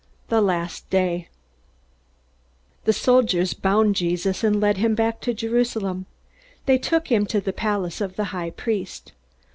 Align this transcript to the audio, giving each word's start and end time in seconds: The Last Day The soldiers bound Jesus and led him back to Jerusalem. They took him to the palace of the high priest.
The 0.29 0.41
Last 0.41 0.89
Day 0.89 1.27
The 2.85 2.91
soldiers 2.93 3.53
bound 3.53 3.95
Jesus 3.95 4.43
and 4.43 4.59
led 4.59 4.77
him 4.77 4.95
back 4.95 5.21
to 5.21 5.31
Jerusalem. 5.31 6.07
They 6.65 6.79
took 6.79 7.09
him 7.11 7.27
to 7.27 7.39
the 7.39 7.53
palace 7.53 8.01
of 8.01 8.15
the 8.15 8.23
high 8.33 8.49
priest. 8.49 9.11